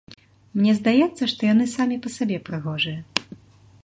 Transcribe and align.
Мне 0.59 0.71
здаецца, 0.79 1.23
што 1.33 1.41
яны 1.53 1.67
самі 1.75 1.99
па 2.05 2.09
сабе 2.17 2.37
прыхожыя. 2.47 3.31